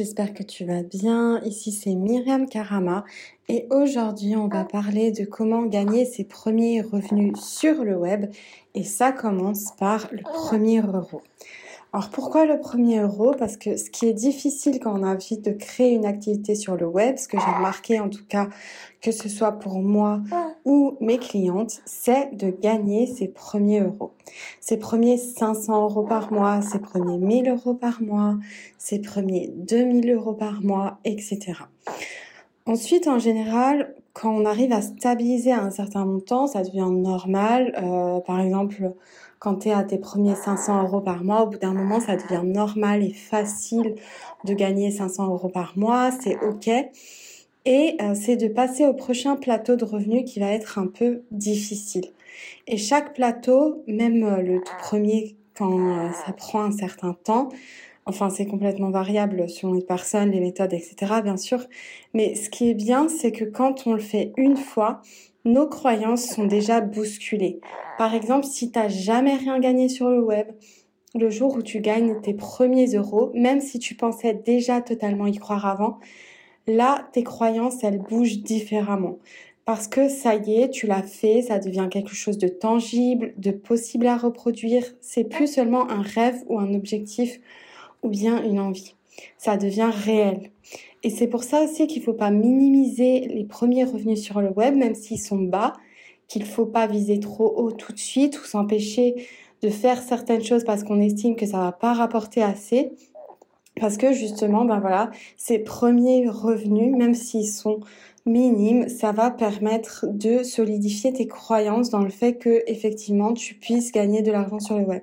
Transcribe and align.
j'espère 0.00 0.32
que 0.32 0.42
tu 0.42 0.64
vas 0.64 0.82
bien. 0.82 1.42
Ici 1.42 1.72
c'est 1.72 1.94
Myriam 1.94 2.48
Karama 2.48 3.04
et 3.50 3.66
aujourd'hui 3.68 4.34
on 4.34 4.48
va 4.48 4.64
parler 4.64 5.12
de 5.12 5.26
comment 5.26 5.64
gagner 5.66 6.06
ses 6.06 6.24
premiers 6.24 6.80
revenus 6.80 7.36
sur 7.38 7.84
le 7.84 7.96
web 7.96 8.30
et 8.74 8.82
ça 8.82 9.12
commence 9.12 9.76
par 9.78 10.08
le 10.10 10.22
premier 10.22 10.80
euro. 10.80 11.20
Alors 11.92 12.08
pourquoi 12.10 12.46
le 12.46 12.60
premier 12.60 13.00
euro? 13.00 13.32
Parce 13.36 13.56
que 13.56 13.76
ce 13.76 13.90
qui 13.90 14.06
est 14.06 14.12
difficile 14.12 14.78
quand 14.78 14.96
on 14.96 15.02
a 15.02 15.12
envie 15.12 15.38
de 15.38 15.50
créer 15.50 15.90
une 15.92 16.06
activité 16.06 16.54
sur 16.54 16.76
le 16.76 16.86
web, 16.86 17.16
ce 17.18 17.26
que 17.26 17.36
j'ai 17.36 17.52
remarqué 17.52 17.98
en 17.98 18.08
tout 18.08 18.24
cas, 18.28 18.48
que 19.00 19.10
ce 19.10 19.28
soit 19.28 19.52
pour 19.52 19.80
moi 19.80 20.20
ou 20.64 20.96
mes 21.00 21.18
clientes, 21.18 21.80
c'est 21.86 22.36
de 22.36 22.50
gagner 22.50 23.08
ses 23.08 23.26
premiers 23.26 23.80
euros. 23.80 24.12
Ses 24.60 24.76
premiers 24.76 25.16
500 25.16 25.82
euros 25.82 26.04
par 26.04 26.32
mois, 26.32 26.62
ses 26.62 26.78
premiers 26.78 27.18
1000 27.18 27.48
euros 27.48 27.74
par 27.74 28.00
mois, 28.00 28.36
ses 28.78 29.00
premiers 29.00 29.48
2000 29.56 30.12
euros 30.12 30.34
par 30.34 30.62
mois, 30.62 31.00
etc. 31.04 31.54
Ensuite, 32.70 33.08
en 33.08 33.18
général, 33.18 33.96
quand 34.12 34.30
on 34.30 34.44
arrive 34.44 34.72
à 34.72 34.80
stabiliser 34.80 35.50
à 35.50 35.60
un 35.60 35.72
certain 35.72 36.04
montant, 36.04 36.46
ça 36.46 36.62
devient 36.62 36.88
normal. 36.88 37.74
Euh, 37.82 38.20
par 38.20 38.38
exemple, 38.38 38.92
quand 39.40 39.56
tu 39.56 39.70
es 39.70 39.72
à 39.72 39.82
tes 39.82 39.98
premiers 39.98 40.36
500 40.36 40.84
euros 40.84 41.00
par 41.00 41.24
mois, 41.24 41.42
au 41.42 41.48
bout 41.48 41.58
d'un 41.58 41.74
moment, 41.74 41.98
ça 41.98 42.14
devient 42.14 42.46
normal 42.46 43.02
et 43.02 43.12
facile 43.12 43.96
de 44.44 44.54
gagner 44.54 44.92
500 44.92 45.32
euros 45.32 45.48
par 45.48 45.76
mois, 45.76 46.12
c'est 46.12 46.38
OK. 46.44 46.68
Et 47.64 47.96
euh, 48.00 48.14
c'est 48.14 48.36
de 48.36 48.46
passer 48.46 48.86
au 48.86 48.94
prochain 48.94 49.34
plateau 49.34 49.74
de 49.74 49.84
revenus 49.84 50.22
qui 50.24 50.38
va 50.38 50.52
être 50.52 50.78
un 50.78 50.86
peu 50.86 51.22
difficile. 51.32 52.12
Et 52.68 52.76
chaque 52.76 53.14
plateau, 53.14 53.82
même 53.88 54.22
euh, 54.22 54.42
le 54.42 54.60
tout 54.60 54.76
premier, 54.78 55.34
quand 55.56 56.12
ça 56.24 56.32
prend 56.32 56.62
un 56.62 56.70
certain 56.70 57.14
temps, 57.24 57.48
enfin 58.10 58.28
c'est 58.28 58.46
complètement 58.46 58.90
variable 58.90 59.48
selon 59.48 59.72
les 59.72 59.82
personnes, 59.82 60.32
les 60.32 60.40
méthodes, 60.40 60.74
etc. 60.74 61.22
bien 61.22 61.36
sûr. 61.36 61.60
Mais 62.12 62.34
ce 62.34 62.50
qui 62.50 62.68
est 62.68 62.74
bien, 62.74 63.08
c'est 63.08 63.32
que 63.32 63.44
quand 63.44 63.86
on 63.86 63.94
le 63.94 64.00
fait 64.00 64.32
une 64.36 64.56
fois, 64.56 65.00
nos 65.44 65.66
croyances 65.68 66.26
sont 66.26 66.44
déjà 66.44 66.80
bousculées. 66.80 67.60
Par 67.98 68.14
exemple, 68.14 68.46
si 68.46 68.72
tu 68.72 68.78
n'as 68.78 68.88
jamais 68.88 69.36
rien 69.36 69.60
gagné 69.60 69.88
sur 69.88 70.10
le 70.10 70.20
web, 70.20 70.48
le 71.14 71.30
jour 71.30 71.54
où 71.54 71.62
tu 71.62 71.80
gagnes 71.80 72.20
tes 72.20 72.34
premiers 72.34 72.94
euros, 72.96 73.30
même 73.34 73.60
si 73.60 73.78
tu 73.78 73.94
pensais 73.94 74.34
déjà 74.34 74.80
totalement 74.80 75.26
y 75.26 75.38
croire 75.38 75.66
avant, 75.66 75.98
là, 76.66 77.08
tes 77.12 77.22
croyances, 77.22 77.82
elles 77.84 77.98
bougent 77.98 78.40
différemment. 78.42 79.18
Parce 79.64 79.86
que 79.86 80.08
ça 80.08 80.34
y 80.34 80.62
est, 80.62 80.70
tu 80.70 80.86
l'as 80.86 81.02
fait, 81.02 81.42
ça 81.42 81.60
devient 81.60 81.88
quelque 81.90 82.14
chose 82.14 82.38
de 82.38 82.48
tangible, 82.48 83.34
de 83.36 83.52
possible 83.52 84.08
à 84.08 84.16
reproduire. 84.16 84.84
C'est 85.00 85.24
plus 85.24 85.46
seulement 85.46 85.88
un 85.90 86.02
rêve 86.02 86.42
ou 86.48 86.58
un 86.58 86.74
objectif 86.74 87.40
ou 88.02 88.08
bien 88.08 88.42
une 88.42 88.60
envie. 88.60 88.94
Ça 89.38 89.56
devient 89.56 89.90
réel. 89.92 90.50
Et 91.02 91.10
c'est 91.10 91.26
pour 91.26 91.44
ça 91.44 91.64
aussi 91.64 91.86
qu'il 91.86 92.00
ne 92.00 92.04
faut 92.04 92.12
pas 92.12 92.30
minimiser 92.30 93.20
les 93.28 93.44
premiers 93.44 93.84
revenus 93.84 94.22
sur 94.22 94.40
le 94.40 94.50
web, 94.50 94.76
même 94.76 94.94
s'ils 94.94 95.20
sont 95.20 95.38
bas, 95.38 95.72
qu'il 96.28 96.42
ne 96.42 96.46
faut 96.46 96.66
pas 96.66 96.86
viser 96.86 97.18
trop 97.20 97.52
haut 97.56 97.72
tout 97.72 97.92
de 97.92 97.98
suite 97.98 98.40
ou 98.40 98.44
s'empêcher 98.44 99.26
de 99.62 99.68
faire 99.68 100.02
certaines 100.02 100.44
choses 100.44 100.64
parce 100.64 100.84
qu'on 100.84 101.00
estime 101.00 101.36
que 101.36 101.46
ça 101.46 101.58
va 101.58 101.72
pas 101.72 101.92
rapporter 101.92 102.42
assez. 102.42 102.92
Parce 103.80 103.96
que 103.96 104.12
justement, 104.12 104.64
ben 104.64 104.78
voilà, 104.80 105.10
ces 105.36 105.58
premiers 105.58 106.28
revenus, 106.28 106.94
même 106.94 107.14
s'ils 107.14 107.48
sont 107.48 107.80
minimes, 108.26 108.88
ça 108.88 109.12
va 109.12 109.30
permettre 109.30 110.06
de 110.06 110.42
solidifier 110.42 111.12
tes 111.12 111.26
croyances 111.26 111.88
dans 111.90 112.02
le 112.02 112.10
fait 112.10 112.34
que 112.34 112.62
effectivement 112.66 113.32
tu 113.32 113.54
puisses 113.54 113.92
gagner 113.92 114.22
de 114.22 114.30
l'argent 114.30 114.60
sur 114.60 114.76
le 114.78 114.84
web. 114.84 115.02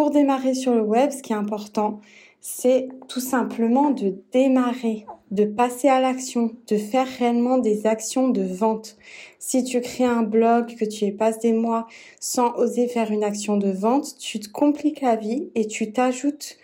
Pour 0.00 0.10
démarrer 0.10 0.54
sur 0.54 0.74
le 0.74 0.80
web, 0.80 1.10
ce 1.10 1.20
qui 1.20 1.34
est 1.34 1.36
important, 1.36 2.00
c'est 2.40 2.88
tout 3.08 3.20
simplement 3.20 3.90
de 3.90 4.14
démarrer, 4.32 5.04
de 5.30 5.44
passer 5.44 5.88
à 5.88 6.00
l'action, 6.00 6.52
de 6.68 6.78
faire 6.78 7.06
réellement 7.06 7.58
des 7.58 7.86
actions 7.86 8.30
de 8.30 8.40
vente. 8.40 8.96
Si 9.38 9.62
tu 9.62 9.82
crées 9.82 10.06
un 10.06 10.22
blog, 10.22 10.74
que 10.74 10.86
tu 10.86 11.04
y 11.04 11.12
passes 11.12 11.38
des 11.40 11.52
mois 11.52 11.86
sans 12.18 12.54
oser 12.54 12.88
faire 12.88 13.10
une 13.10 13.22
action 13.22 13.58
de 13.58 13.70
vente, 13.70 14.16
tu 14.18 14.40
te 14.40 14.48
compliques 14.48 15.02
la 15.02 15.16
vie 15.16 15.50
et 15.54 15.66
tu 15.66 15.92
t'ajoutes, 15.92 16.56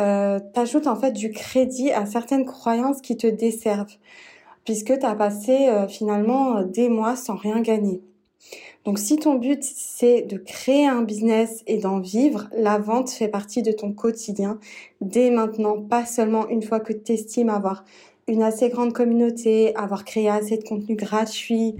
euh, 0.00 0.40
t'ajoutes 0.52 0.88
en 0.88 0.96
fait 0.96 1.12
du 1.12 1.30
crédit 1.30 1.92
à 1.92 2.04
certaines 2.04 2.44
croyances 2.44 3.00
qui 3.00 3.16
te 3.16 3.28
desservent, 3.28 3.94
puisque 4.64 4.98
tu 4.98 5.06
as 5.06 5.14
passé 5.14 5.68
euh, 5.68 5.86
finalement 5.86 6.62
des 6.62 6.88
mois 6.88 7.14
sans 7.14 7.36
rien 7.36 7.60
gagner. 7.60 8.02
Donc 8.84 8.98
si 8.98 9.16
ton 9.16 9.34
but 9.34 9.62
c'est 9.62 10.22
de 10.22 10.36
créer 10.36 10.86
un 10.86 11.02
business 11.02 11.62
et 11.66 11.78
d'en 11.78 12.00
vivre, 12.00 12.48
la 12.52 12.78
vente 12.78 13.10
fait 13.10 13.28
partie 13.28 13.62
de 13.62 13.72
ton 13.72 13.92
quotidien 13.92 14.58
dès 15.00 15.30
maintenant, 15.30 15.80
pas 15.80 16.04
seulement 16.04 16.48
une 16.48 16.62
fois 16.62 16.80
que 16.80 16.92
tu 16.92 17.12
estimes 17.12 17.48
avoir 17.48 17.84
une 18.28 18.42
assez 18.42 18.68
grande 18.68 18.92
communauté, 18.92 19.74
avoir 19.76 20.04
créé 20.04 20.28
assez 20.28 20.56
de 20.56 20.64
contenu 20.64 20.96
gratuit 20.96 21.76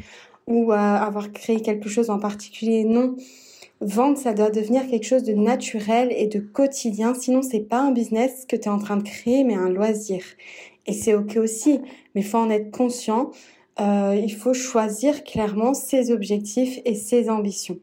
ou 0.47 0.73
euh, 0.73 0.77
avoir 0.77 1.33
créé 1.33 1.61
quelque 1.61 1.89
chose 1.89 2.11
en 2.11 2.19
particulier. 2.19 2.85
Non, 2.85 3.17
vendre 3.81 4.17
ça 4.17 4.33
doit 4.33 4.51
devenir 4.51 4.87
quelque 4.89 5.07
chose 5.07 5.25
de 5.25 5.33
naturel 5.33 6.13
et 6.17 6.27
de 6.27 6.39
quotidien, 6.39 7.15
sinon 7.15 7.43
c'est 7.43 7.61
pas 7.61 7.81
un 7.81 7.91
business 7.91 8.45
que 8.49 8.57
tu 8.57 8.65
es 8.65 8.69
en 8.69 8.79
train 8.79 8.97
de 8.97 9.03
créer 9.03 9.45
mais 9.45 9.55
un 9.55 9.69
loisir. 9.69 10.23
Et 10.87 10.93
c'est 10.93 11.15
OK 11.15 11.37
aussi, 11.37 11.81
mais 12.15 12.23
il 12.23 12.25
faut 12.27 12.39
en 12.39 12.51
être 12.51 12.71
conscient 12.71 13.31
euh, 13.81 14.19
il 14.21 14.33
faut 14.33 14.55
choisir 14.55 15.25
clairement 15.25 15.75
ses 15.75 16.11
objectifs 16.13 16.79
et 16.85 16.95
ses 16.95 17.31
ambitions. 17.31 17.79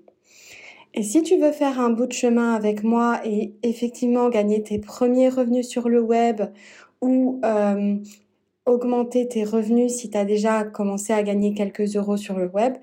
Et 0.94 1.04
si 1.04 1.22
tu 1.22 1.38
veux 1.38 1.52
faire 1.52 1.80
un 1.80 1.90
bout 1.90 2.08
de 2.08 2.14
chemin 2.14 2.54
avec 2.54 2.84
moi 2.84 3.22
et 3.24 3.54
effectivement 3.64 4.30
gagner 4.30 4.64
tes 4.64 4.80
premiers 4.80 5.30
revenus 5.30 5.68
sur 5.68 5.88
le 5.88 6.02
web 6.02 6.42
ou 7.02 7.40
euh, 7.46 7.96
augmenter 8.66 9.28
tes 9.28 9.44
revenus 9.44 9.94
si 9.94 10.10
tu 10.10 10.18
as 10.18 10.26
déjà 10.26 10.64
commencé 10.64 11.14
à 11.14 11.24
gagner 11.24 11.54
quelques 11.54 11.96
euros 11.96 12.18
sur 12.18 12.38
le 12.38 12.48
web, 12.48 12.74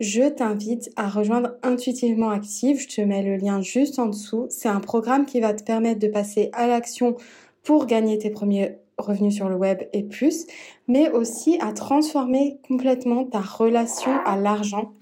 je 0.00 0.28
t'invite 0.30 0.90
à 0.96 1.08
rejoindre 1.08 1.56
Intuitivement 1.62 2.30
Active. 2.30 2.80
Je 2.80 2.88
te 2.88 3.00
mets 3.02 3.22
le 3.22 3.36
lien 3.36 3.60
juste 3.60 3.98
en 3.98 4.06
dessous. 4.06 4.46
C'est 4.48 4.68
un 4.68 4.80
programme 4.80 5.26
qui 5.26 5.40
va 5.40 5.52
te 5.52 5.62
permettre 5.62 6.00
de 6.00 6.08
passer 6.08 6.48
à 6.54 6.66
l'action 6.66 7.16
pour 7.62 7.84
gagner 7.84 8.16
tes 8.16 8.30
premiers 8.30 8.78
revenus 9.00 9.34
sur 9.34 9.48
le 9.48 9.56
web 9.56 9.82
et 9.92 10.02
plus, 10.02 10.46
mais 10.88 11.10
aussi 11.10 11.58
à 11.60 11.72
transformer 11.72 12.58
complètement 12.66 13.24
ta 13.24 13.40
relation 13.40 14.12
à 14.24 14.36
l'argent 14.36 14.92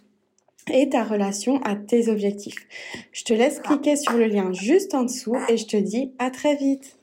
et 0.70 0.88
ta 0.88 1.04
relation 1.04 1.60
à 1.62 1.76
tes 1.76 2.08
objectifs. 2.08 2.66
Je 3.12 3.24
te 3.24 3.32
laisse 3.32 3.60
cliquer 3.60 3.96
sur 3.96 4.14
le 4.14 4.26
lien 4.26 4.52
juste 4.52 4.94
en 4.94 5.04
dessous 5.04 5.36
et 5.48 5.56
je 5.56 5.66
te 5.66 5.76
dis 5.76 6.12
à 6.18 6.30
très 6.30 6.56
vite. 6.56 6.97